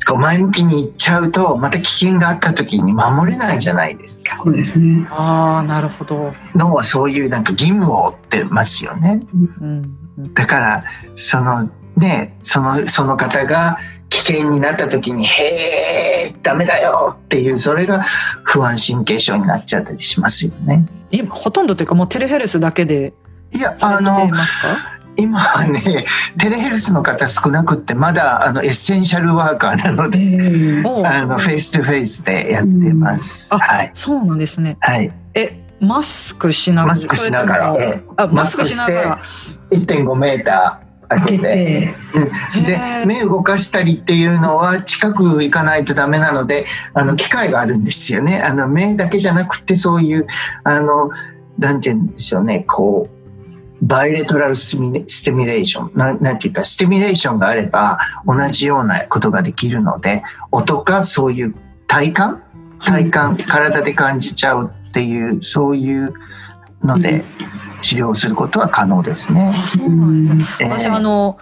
[0.06, 4.42] こう前向きにいっちゃうとまた危険があった時に守れないじゃないですか。
[4.44, 5.08] そうですね。
[5.10, 6.34] ああなるほど。
[6.56, 9.22] 脳はそういうなんか義務を負ってますよね。
[9.34, 10.84] うんうんだから
[11.15, 13.78] そのねそのその方が
[14.10, 18.02] 危険になった時に「へえダメだよ」っていうそれが
[18.43, 20.86] 不安神経症になっちゃったりしますよね。
[21.10, 23.13] 今ほとんどというかもうテレヘルスだけで
[23.52, 24.99] いやあのますか？
[25.15, 26.06] 今はね
[26.39, 33.54] telehealth の方少なくってまだあのエッセンシャルワーカーなのえであの face to face でやってます。
[33.54, 34.78] はいそうなんですね。
[34.80, 36.93] はいえマスクしながら。
[36.93, 37.76] マスクしながら。
[38.17, 39.19] あマスクしながら。
[39.72, 41.43] 1.5メーターけけて。
[41.43, 41.96] て。
[42.15, 42.63] うん。
[42.63, 48.41] で目動かしたりっていうのは近く行かないとダメなのであの機械があるんですよね。
[48.41, 50.28] あの目だけじゃなくてそういう
[50.63, 51.10] あの
[51.58, 52.63] なんて言うんでしょうね。
[52.67, 55.91] こうバイレトラルスミステミュレーション。
[55.96, 61.56] なんなんていうかステミュレーションがあれば同じようなことができるので音かそういう
[61.88, 62.43] 体感？
[62.86, 66.14] 体感体で感じちゃうっていうそういう
[66.84, 67.24] ので
[67.82, 69.52] 治療することは可能ですね。
[69.56, 70.46] あそうなんですね。
[70.60, 71.40] えー私あの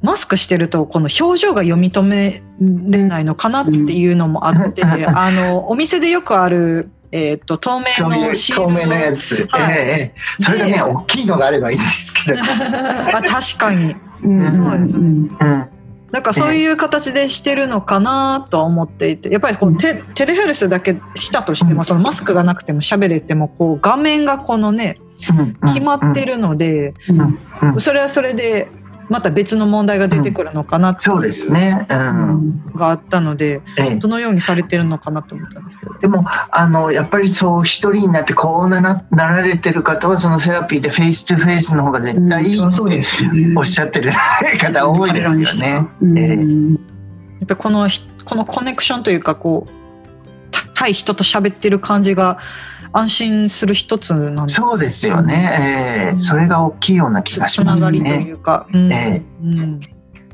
[0.00, 5.18] マスクしてるとこの表情が読み止めれないのかなっていうのもあって、うん。
[5.18, 9.78] あのお店でよくあるえっ、と透明のシール透明なやつ、はい。
[9.78, 10.14] ええええ。
[10.42, 13.96] それがねで大きいのがあればいいんですけど、 あ確かに。
[14.22, 14.52] うん。
[14.52, 14.98] そうですね。
[14.98, 15.68] うんうん、
[16.14, 25.00] なんかそういう形でしてるのかなとは思っていてやっぱりこうテテレヘルスだけしたとしてもそのマスクがなくても喋れてもこう画面がこのね
[25.66, 26.94] 決まってるので
[27.78, 28.68] それはそれで
[29.08, 33.96] また別の問題が出てくるのかなっていそうですね、ううんがあったのでええ。
[33.96, 35.98] どのようにされてるのかなと思ったんですけど。
[35.98, 43.58] でもあのやっぱりそう一人になってこうなななられてる方はそのセラピーで face to face の方が絶対いいうん。
[43.58, 44.10] おっしゃってる
[44.60, 45.86] 方多いですよね。
[46.00, 46.36] うんええ。
[47.40, 49.84] やっぱりこのひこのコネクションというかこう
[50.74, 52.38] 対人と喋ってる感じが
[52.96, 56.18] 安心する一つなんですそうですよね、ええ。
[56.18, 58.30] それが大きいような気がしますつながりといね。
[58.30, 58.92] うか、うん。
[58.92, 59.80] えうん。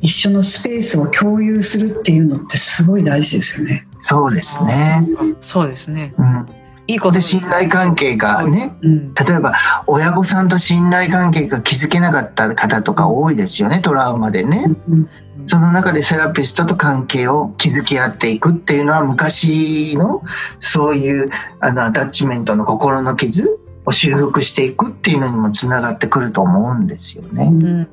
[0.00, 3.86] 一緒のスペースを共有するっていうのってすごい大事ですよね。
[4.02, 5.08] そうですね。
[5.40, 6.12] そうですね。
[6.18, 6.46] うん、
[6.90, 9.14] いいことで信頼関係がねうん。
[9.14, 9.54] 例えば
[9.86, 14.66] 親御さんと信頼関係が築けなかった方とか多いですよねトラウマでね。
[14.88, 15.08] うん
[15.46, 20.22] その中でセラピストと関係を築き合っていくっていうのは昔の
[20.58, 27.44] そういうあのアタッチメントの心の傷を修復していくっていうのにもつながってくると思うんですよね。
[27.44, 27.86] うんうんうん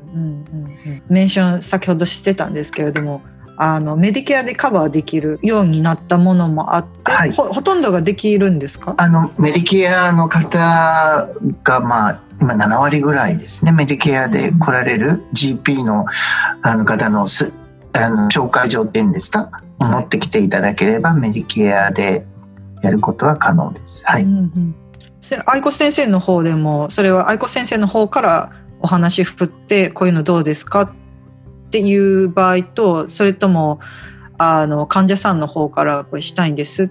[0.53, 0.75] うん、
[1.09, 3.21] メンション先ほどしてたんですけれども
[3.59, 7.31] あのメディケアでカバーできるようになったものもあって、はい。
[7.31, 8.93] ほほとんどができるんですか？
[8.97, 11.27] あのメディケアの方
[11.63, 16.05] がまあ今7割ぐらいですねメディケアで来られる GP の
[16.61, 17.51] あの方のす
[17.93, 22.27] あの紹介状っていうんですか、持ってきていただければメディケアで
[22.83, 24.03] やることは可能です。
[24.05, 24.75] はい、うんうん。
[25.19, 30.81] せ愛子先生の方でもそれは愛子先生の方からお話振ってこういうのどうですか？
[30.81, 30.91] っ
[31.67, 33.79] っていう場合とそれとも
[34.37, 36.87] あの患者さんの方からこれしたいんですっ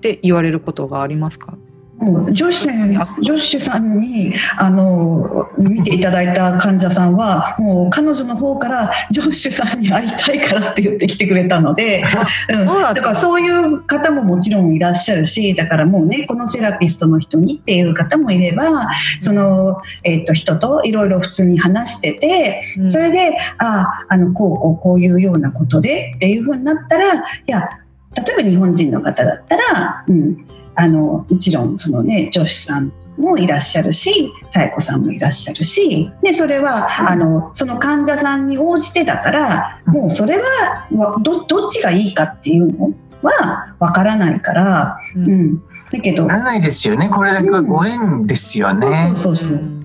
[0.00, 1.56] て言われることがありますか？
[1.98, 3.22] もうジョッシュさん。
[3.22, 12.04] ジョッシュさんにあの見ていただいた患者さんはもう彼女の方からジョッシュさんに会いたいからって言ってきてくれたので、
[12.50, 18.88] うん、だからそういう方ももちろんいらっしゃるしだからもうねこのセラピストの人にっていう方もいれば
[19.20, 22.88] その、えっと人といろいろ普通に話しててうん。
[22.88, 27.68] それでああのこうこうこういうようなことでっていうふうになったらいや
[28.16, 30.46] 例えば日本人の方だったら、うん、
[30.80, 45.40] あのもちろんそのね女子さんもいらっしゃるし妙子さんもいらっしゃるしでそれはあのその患者さんに応じてだからもうそれはわどどっちがいいかっていうのはわからないから、ううん。
[45.54, 47.08] ん、だけどならないですよね。
[47.08, 49.10] これだけはご縁ですよね。
[49.14, 49.62] そうそうそうう、んう。
[49.62, 49.77] ん、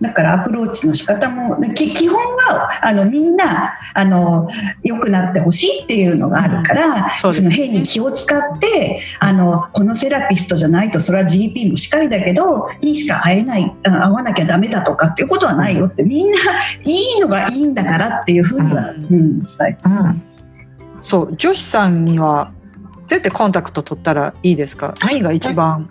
[0.00, 4.48] だからアプローチの仕方もき基本はあのみんなあの
[4.82, 16.38] 良くなってほしいっていうのがあるから、そうですその変に気を使ってあのこのセラピストじゃないとそれは GP もしっかりだけどいいしか会えないあ会わなきゃダメだとかっていうことはないよってみんな
[16.84, 20.22] いいのがいいんだからっていうふうには、ううん伝えてうん。
[21.02, 22.52] そう女子さんには
[23.06, 24.94] どうやってコンタクト取ったらいいですか？
[25.00, 25.90] 何が一番？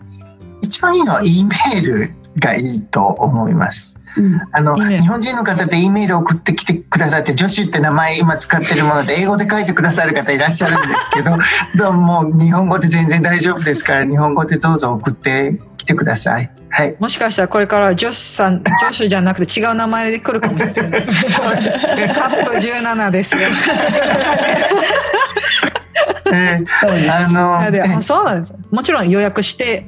[0.62, 3.98] 一番いいのは E メールがいいと思います。
[4.18, 11.32] うんあの E 日本人の方って E メール送ってきてくださって、ジョシュって名前今使ってるもので英語で書いてくださる方いらっしゃるんですけど、
[11.76, 16.52] どうも日本語で全然大丈夫ですから日本語でどうぞ送ってきてください。
[16.70, 16.96] はい。
[17.00, 22.14] もしかしたらこれから女子さん女子じゃなくて違う名前で来るかもしれないそうですね。
[22.16, 23.42] カップ17ですよ
[26.34, 29.88] えーそうなんですもちろん予約して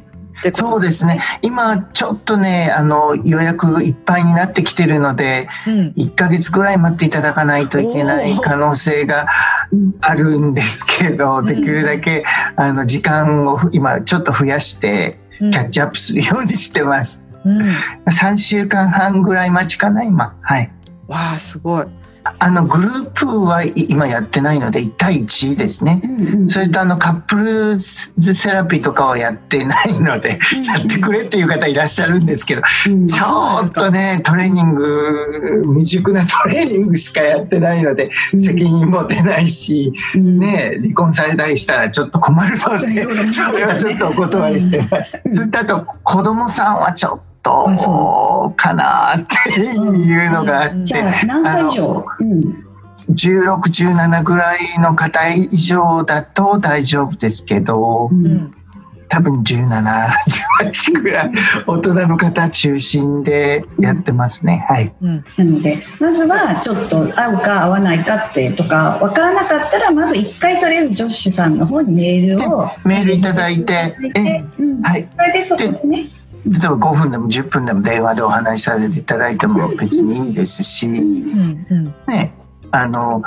[0.52, 1.20] そうですね。
[1.42, 9.28] 今ちょっとねあの予約いっぱいになってきてるので、うん1ヶ月ぐらい待っていただかないといけない可能性が
[9.72, 12.24] うんあるんですけど、んできるだけ
[12.56, 17.28] あの時間を今ちょっと増やしてうんキャッチアップするようにしてます。
[17.46, 17.62] うん
[18.08, 20.36] 3週間半ぐらい待ちかな今。
[20.42, 20.72] はい。
[21.08, 21.86] わあすごい
[22.40, 26.02] あのグループはい今やってないので1対1ですね。
[26.04, 26.50] うんうん。
[26.50, 33.08] それとあのカップルズセラピーとかはやってないので、やってくれっていう方いらっしゃるんですけど、うん。
[33.08, 40.40] ちょっとね、トレーニング、未熟なトレーニングしかやってないので、責任も出ないし、うん。
[40.40, 42.10] ね、離婚されたりしたらちょっ
[42.50, 42.78] るので、
[43.34, 45.22] それはちょっとお断りしてます。
[45.24, 45.36] うん。
[45.36, 52.66] それとあと、子供さんはちょっと、かなっていうのがあって、じゃあ何歳以上、うん。
[53.12, 58.26] 16、17ぐらいの方以上だと大丈夫ですけど、うん。
[58.26, 58.56] うん
[59.08, 60.10] 多分17、
[60.64, 61.32] 18ぐらい
[61.68, 64.66] 大人の方中心でやってますね。
[64.68, 64.94] はい。
[65.02, 65.24] うん。
[65.38, 73.96] なのでまずはちょっと合うか合わないかってとか分からなかったらまず一回とりあえずジョッシュさんの方にメールをメールいただいて、
[74.84, 75.08] はい。
[75.16, 76.10] それでそこでね
[76.46, 82.36] 例えば5分でも10分でも電話でお話しさせていただいても別にいいですし、ね、
[82.72, 83.24] あの、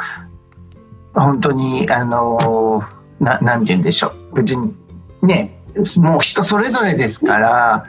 [1.15, 2.85] 本当に、あの、
[3.19, 4.37] ななんて言うんでしょう。
[4.37, 4.73] 別に、
[5.23, 5.61] ね、
[5.97, 7.87] もう人それぞれですから、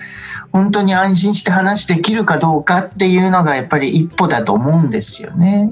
[0.51, 5.71] 本当に安心して話できるかどうかっていうのがやっぱり一歩だと思うんですよね。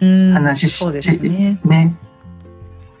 [0.00, 1.96] うん話しそうですねね。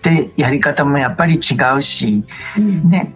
[0.02, 2.24] で、やり方もやっぱり違うし、
[2.56, 3.14] うんね、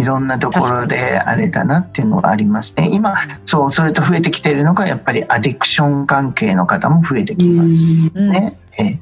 [0.00, 2.88] いろんなところであれだなっていうのがありますね。
[2.92, 8.58] 今、そう、それと増えてきているのが、やっぱりアディクション関係の方も増えてきますうんね。
[8.78, 8.98] え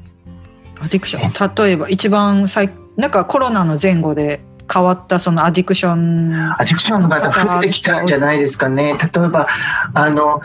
[0.80, 1.64] アディクション。
[1.64, 4.40] 例えば一番最なんかコロナの前後で
[4.72, 6.34] 変わったそのアディクション。
[6.34, 8.96] アディクションの方増えてきたんじゃないですかね。
[8.98, 9.46] 例えば、
[9.94, 10.42] あの、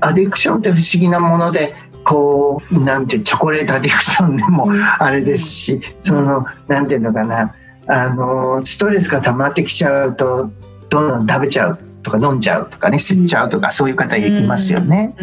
[0.00, 7.54] アディクションって不思議なもので、こう、なんていう、チョコレートアディクションでもあれですし、その、なんていうのかな、
[7.92, 10.50] あの、ストレスが溜まってきちゃうと、
[10.88, 15.14] どんどん食べちゃうとか飲んじゃうとかね、吸っちゃうとか、そういう方いますよね。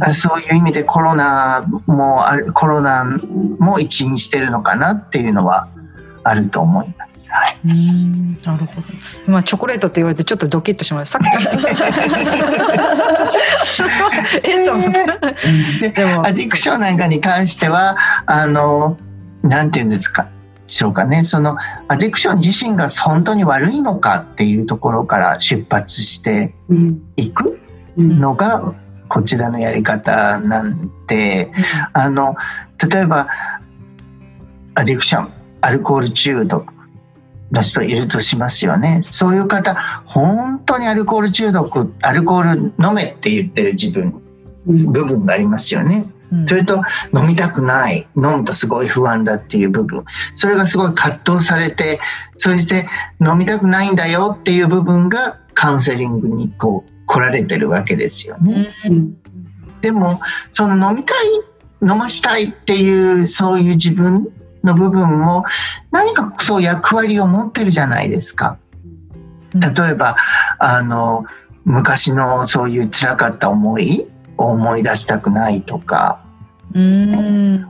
[0.00, 3.04] あそういう意味でコロナもあるコロナ
[3.58, 5.68] も一因してるのかなっていうのは
[6.22, 7.24] あると思います。
[7.28, 7.56] はい。
[7.66, 8.38] うん。
[8.44, 8.86] なるほど。
[9.26, 11.18] まあチョコレートって言われてちょっとドキッとしました。
[11.24, 11.50] さっ
[14.40, 15.90] きえと思って。
[15.90, 16.24] でも。
[16.24, 18.96] アディクションなんかに関してはあの
[19.42, 20.22] なんていうんですか。
[20.22, 20.31] で
[20.72, 21.22] しょうかね。
[21.22, 21.58] その
[21.88, 27.60] アディクション自身が本当に悪いのかっていうところから出発してうんいく
[27.98, 28.74] うんのが
[29.06, 31.52] こちらのやり方なんで
[31.92, 32.36] あの
[32.90, 33.28] 例えば
[34.74, 36.72] アディクションアルコール中毒
[37.50, 39.00] の人いるとしますよね。
[39.02, 39.74] そういう方
[40.06, 44.22] 本当にアルコール中毒アルコール飲めって言ってる自分
[44.66, 44.90] うん。
[44.90, 45.96] 部分がありますよね。
[45.96, 46.11] うん
[46.46, 46.82] それと
[47.14, 48.06] 飲みたくない。
[48.16, 50.04] 飲むとすごい不安だっていう部分。
[50.34, 52.00] それがすごい葛藤されて
[52.36, 52.86] そして
[53.20, 58.74] 飲みたくないんだよっていう部分がカウンセリングにこう来られてるわけですよね。
[58.86, 59.16] うん。
[59.80, 61.26] でもその飲みたい
[61.82, 64.28] 飲ましたいっていうそういう自分
[64.62, 65.44] の部分も
[65.90, 68.58] 何かそう役割を持ってるじゃないですか。
[69.54, 70.16] 例えば
[70.58, 71.24] あの
[71.64, 74.06] 昔のそういう辛かった思い
[74.42, 76.22] を思い出したくないとか。
[76.74, 77.66] うん。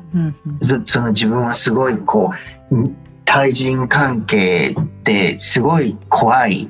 [0.85, 2.33] その自分はすごいこ
[2.71, 2.91] う
[3.25, 6.69] 対人関係ってすごい怖い。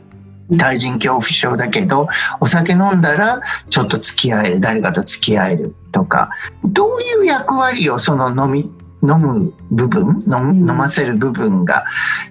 [0.58, 2.08] 対人恐怖症だけど
[2.40, 6.30] お酒飲んだらちょっと付き合える誰かと付き合えるとか。
[6.64, 8.70] どういう役割をその飲み
[9.02, 11.84] 飲む部分飲ませる部分が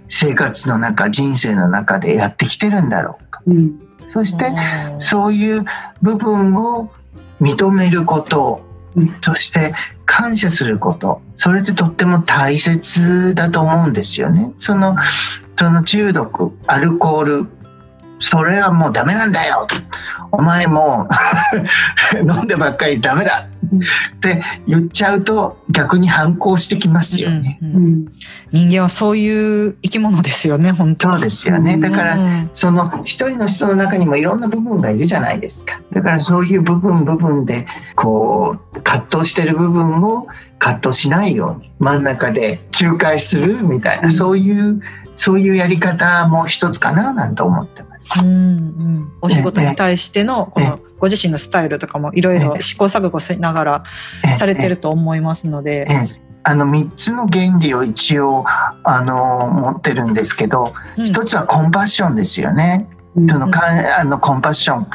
[0.07, 3.41] 生活の中人生の中でやってきてるんだろうか。
[3.45, 3.79] うん。
[4.07, 4.53] そして
[4.93, 5.01] うん。
[5.01, 5.65] そういう
[6.01, 6.91] 部分を
[7.41, 8.61] 認めること
[8.95, 9.73] うん、そして
[10.05, 14.51] 感謝すること、それってとっても大切だと思うんですよね。
[14.59, 14.97] その、
[15.57, 17.47] その中毒、アルコール、
[18.19, 19.65] それはもうダメなんだよ。
[20.31, 21.07] お前も
[22.13, 23.47] う 飲んでばっかりダメだ
[23.77, 27.59] って言っちゃうと逆に反抗してきますよね。
[27.61, 28.05] うんうんうん
[28.53, 31.77] 人間はそういう生き物ですよね本当そうですよね。
[31.77, 35.79] だからうんその一人の人の中にもいろんな部分がいるじゃないですか。
[35.93, 40.27] だからそういう部分部分でこう葛藤してる部分を
[40.59, 44.81] 葛藤しないように真ん中で仲介するみたいな、うんそういう
[45.15, 48.19] そういうやり方も一つかななんて思ってます。
[48.19, 53.83] うんうん、お仕事に対してのこのご自身のスタイルとかもいろいろ試行錯誤しながら
[54.37, 55.87] されてると思いますので。
[55.89, 56.07] え、え。
[56.43, 58.45] あの3つの原理を一応
[58.83, 61.05] あの持ってるんですけど、うん。
[61.05, 62.87] 一つはコンパッションですよね。
[63.15, 63.27] うん。
[63.27, 63.61] そのか
[63.99, 64.87] あのコンパッション。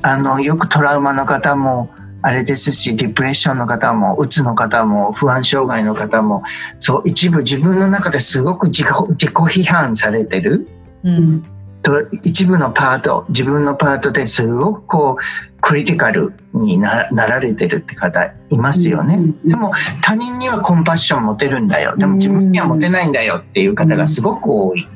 [0.00, 1.90] あのよくトラウマの方も
[2.22, 6.42] あれですしディプレッションの方もうつの方も不安障害の方も
[6.78, 10.66] そう一部自分の中ですごく自己自己批判されてる。
[11.04, 11.53] うん
[11.84, 19.14] と一部のパート自分のパートですごくこうクリティカルにななられてるって方いますよね。
[19.14, 24.88] うんでも他人にはコンパッション持てるんだよでも自分には持てないんだよっていう方がすごく多い。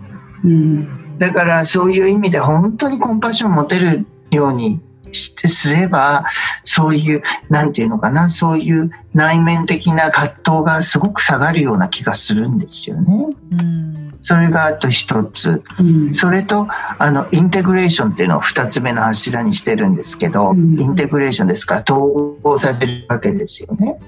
[0.45, 6.25] うんだからそういう意味で本当にコンパッション持てるようにしてすれば
[6.65, 13.27] そういうなんていうのかなそういう内面的な葛藤がすごく下がるような気がするんですよね。
[13.53, 15.63] うんそれがあと一つ。
[15.79, 16.15] うん。
[16.15, 16.67] それと
[16.99, 20.79] あのインテグレーションっていうのを2つ目の柱にしてるんですけど、うん。
[20.79, 23.99] インテグレーションですから統合させるわけですよね。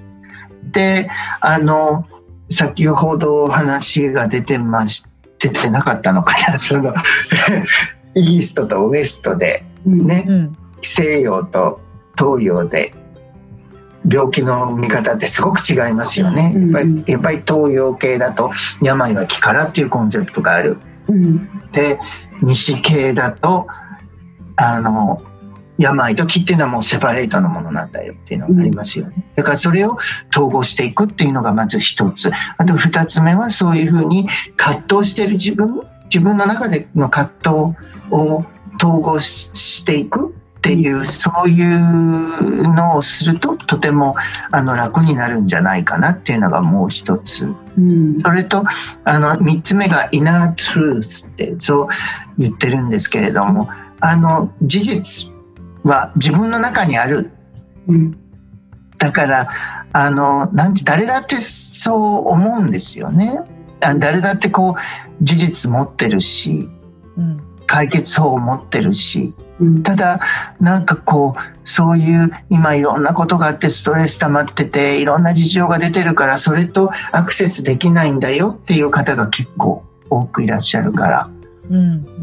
[0.72, 1.08] で
[1.40, 2.06] あの
[2.48, 5.04] 先ほど話が出てまし
[5.38, 6.58] 出てなかったのかな。
[6.60, 6.94] その
[8.14, 10.06] イーストとウエストでうん。
[10.06, 10.56] ねうん。
[10.82, 11.80] 西洋と
[12.18, 12.94] 東洋で
[14.08, 16.52] 病気の見方ってすごく違いますよね。
[16.54, 18.50] うんやっぱり東洋系だと
[18.82, 20.78] 病は気からっていうコンセプトがある。
[21.08, 21.98] うんで
[22.42, 23.66] 西系だと
[24.56, 25.22] あの
[25.78, 29.24] 病と気っていうのはもうセパレートのものなんだよっていうのがありますよね。
[29.34, 29.98] だからそれを
[30.30, 32.30] 統合していくっていうのがまず一つ。
[32.58, 37.50] あと二つ目はそういうふうに葛藤している自分自分の中での葛藤
[38.10, 38.44] を
[38.78, 41.80] 統合ししていくっていうそういう
[42.74, 44.14] のをするととても
[44.50, 47.50] あの楽になるんじゃないかなっていうのがもう一つ。
[47.78, 48.20] うん。
[48.20, 48.62] それと
[49.04, 51.88] あの3つ目がイナートゥースってそう
[52.36, 53.70] 言ってるんですけれども
[54.00, 55.30] あの事実
[55.82, 57.30] は自分の中にある。
[57.88, 58.18] うん。
[58.98, 59.48] だから
[59.94, 63.40] あのなんて誰だってそう思うんですよね。
[63.80, 66.68] あ誰だってこう事実持ってるし。
[67.16, 69.82] うん解決法を持ってるしうん。
[69.84, 70.20] ただ
[70.60, 81.30] なんかこうそういう今いろんなことがあってストレス溜まってていろんな事情が出てるからそれとアクセスできないんだよっていう方が結構多くいらっしゃるから。
[81.70, 81.78] うんう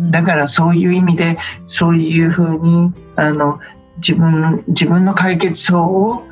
[0.07, 0.11] ん。
[0.11, 3.61] だからそういう意味でそういうふうにあの
[3.97, 6.27] 自分自分の解決法を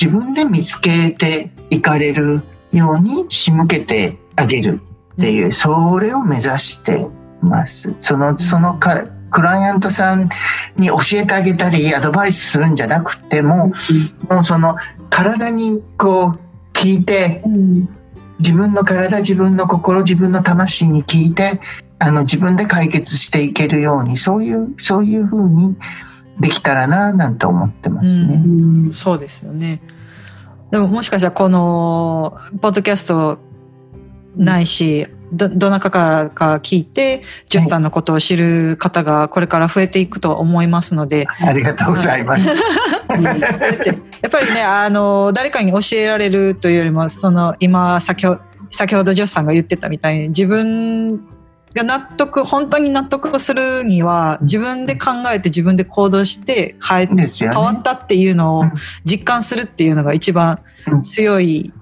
[0.00, 2.40] 自分で見つけていかれる
[2.72, 4.80] ように仕向けてあげる
[5.12, 7.06] っていう、それを目指して
[7.40, 7.94] ます。
[8.00, 10.28] その、そのか、クライアントさん
[10.76, 13.72] に教えてあげたり、アドバイスするんじゃなくても、
[14.28, 14.76] もうその、
[15.10, 16.38] 体にこう、
[16.72, 17.88] 聞いて、うん
[18.38, 21.60] 自分の体、自分の心、自分の魂に聞いて、
[21.98, 25.76] あの、自分で解決していけるように、そういう、そういう風に
[26.38, 28.34] できたらな、なんて思ってますね。
[28.34, 28.48] う
[28.90, 29.80] んそうですよね。
[30.70, 33.38] でももしかしたらこのポッドキャスト
[34.36, 42.48] ないし、どどなたからか聞いてジョシさんのことを知る方がこれから増えていくと思いますので、ありがとうございます。
[42.48, 51.24] やっぱりねあの誰かに教えられるというよりもその今先ほど先ほどジョシさんが言ってたみたいに自分
[51.74, 57.26] が納得本当に納得するには自分で考えて自分で行動して変えね。
[57.38, 58.72] 変わったっていうのをうん。
[59.04, 60.60] 実感するっていうのが一番
[60.90, 61.02] うん。
[61.02, 61.72] 強い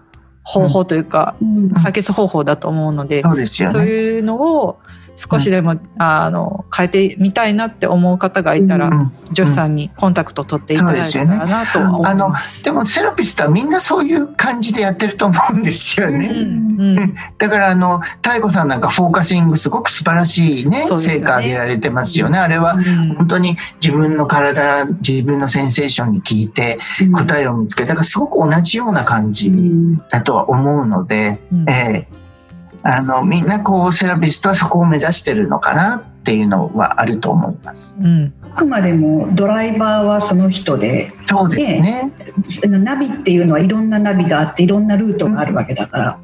[0.44, 3.78] 方法というかうん解決方法だと思うのでそうですよね。
[3.78, 4.78] そういうのを
[5.16, 12.64] 少しでもあの変えてみたいなって思う方がいたらうんジョシさんにコンタクトを取っていただいたらなとは思います。
[12.64, 16.28] でもセラピストはみんなそういう感じでやってると思うんですようね。
[16.28, 16.32] ん
[16.80, 17.14] うん。
[17.38, 20.98] だからあの妙子さんなんかフォーカシングすごく素晴らしいねね。
[20.98, 22.38] 成果上げられてますよね。
[22.38, 23.14] あれはうん。
[23.16, 26.78] 本当に自分の体自分のセンセーションに聞いて
[27.12, 29.98] 答えを見つけるだからすごく同じような感うじん。
[30.10, 31.68] だとは思うので、うん。
[31.68, 32.23] ええ
[32.86, 37.96] あのみんなこうセラピストはそこを目指してるのかなっていうのはあると思います。
[37.98, 38.34] うん。
[38.42, 41.10] あくまでもドライバーはその人で。
[41.24, 42.12] そうですね。
[42.68, 46.18] ナビっていうのはいろんなナビがあっていろんなルートがあるわけだから、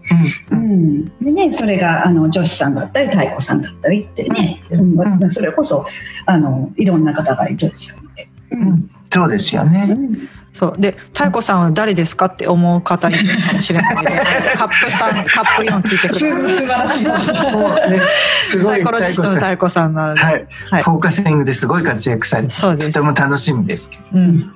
[0.51, 0.99] ううん。
[1.01, 1.05] ん。
[1.19, 4.95] でね、それがあの女子さんだったり太子さんだったりってね、うん。
[4.97, 5.87] まあそれこそ
[6.27, 8.29] あのいろんな方がいるでしょうので。
[8.51, 8.91] うんうん。
[9.11, 9.87] そうですよね。
[9.89, 10.81] うんそう。
[10.81, 14.11] で太子さんは誰ですかって思う方いるかもしれないので
[14.57, 16.31] カップさんカップ4聞いてください。
[16.31, 17.05] 素晴らしい。
[18.43, 19.51] すごいサイコロジストの妙子さん。
[19.51, 20.83] 太子さんなので、はい、はい。
[20.83, 23.91] フォーカシングですごい活躍されてとても楽しみです。
[24.13, 24.53] うん、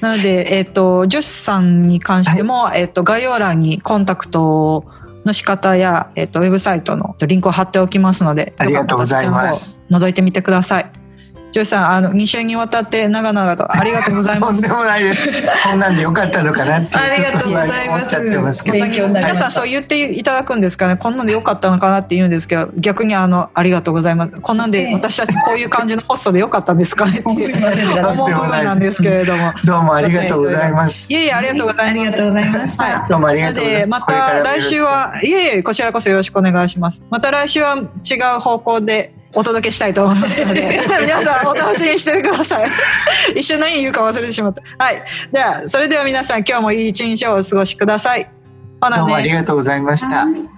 [0.00, 4.84] なので、えっとジョシさんに関しても、えっと概要欄にコンタクト
[5.24, 9.82] の仕方や、えっとウェブサイトのリンクを貼っておきますのでありがとうございます。
[9.90, 11.03] 覗いてみてください。
[11.54, 14.76] ジョシさんあの2週にわたって長々とありがとうございますとんで。
[14.76, 15.30] もないです。
[15.70, 18.78] こんなんでよかったのかなってありがとうございます思っちゃってますけど。
[18.78, 31.16] 勉強になりました皆さんそう言っていただくんですかねこんなんでよかったのかなって言うんですけど逆にあのありがとうございますこんなんで私たちこういう感じのホストでよかったんですかねっていう思う部分なんですけれどもどうもありがとうございますい。
[31.16, 32.84] えいえありがとうございますありがとうございました。
[32.84, 34.08] はいどうもありがとうございます。
[34.08, 42.70] でまた来週はいえいえこちらこそよろしくお願いしますまた来週は違う方向でお届けしたいと思いますので 皆さんお楽しみにしてください。
[43.36, 44.62] 一瞬何言うか忘れてしまった。
[44.84, 45.02] はい。
[45.32, 48.28] ではそれでは皆さん今日もいい一日をお過ごしください。
[48.80, 50.24] ほなどうもありねがとうございました。
[50.24, 50.53] はい